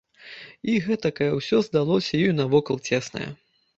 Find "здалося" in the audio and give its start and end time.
1.67-2.13